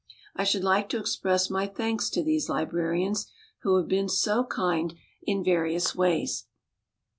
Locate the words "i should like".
0.35-0.89